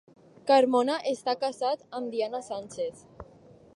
Carmona 0.51 0.95
està 1.11 1.35
casat 1.43 1.85
amb 1.99 2.11
Diana 2.17 2.43
Sanchez. 2.49 3.05